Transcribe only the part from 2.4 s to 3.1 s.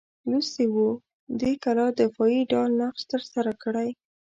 ډال نقش